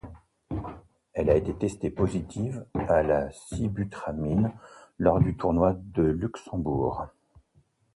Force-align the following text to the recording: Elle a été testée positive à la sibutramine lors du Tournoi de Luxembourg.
Elle 1.13 1.29
a 1.29 1.35
été 1.35 1.53
testée 1.53 1.91
positive 1.91 2.65
à 2.73 3.03
la 3.03 3.29
sibutramine 3.31 4.51
lors 4.97 5.19
du 5.19 5.37
Tournoi 5.37 5.73
de 5.77 6.01
Luxembourg. 6.01 7.05